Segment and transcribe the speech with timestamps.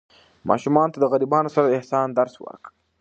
[0.49, 2.73] ماشومانو ته د غریبانو سره د احسان درس ورکړئ.